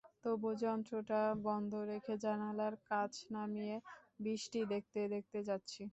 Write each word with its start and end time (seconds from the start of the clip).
তবু 0.23 0.49
যন্ত্রটা 0.61 1.19
বন্ধ 1.45 1.71
রেখে 1.91 2.13
জানালার 2.23 2.73
কাচ 2.89 3.13
নামিয়ে 3.33 3.75
বৃষ্টি 4.19 4.59
দেখতে 4.73 4.99
দেখতে 5.13 5.39
যাচ্ছি। 5.47 5.81